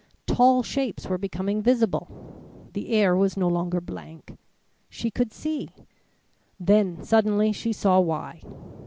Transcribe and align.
Tall 0.25 0.63
shapes 0.63 1.05
were 1.05 1.19
becoming 1.19 1.61
visible 1.61 2.71
the 2.73 2.87
air 2.89 3.15
was 3.15 3.37
no 3.37 3.47
longer 3.47 3.79
blank 3.79 4.35
she 4.89 5.11
could 5.11 5.31
see 5.31 5.69
Then 6.59 7.03
suddenly 7.03 7.51
she 7.51 7.71
saw 7.71 7.99
why. 7.99 8.41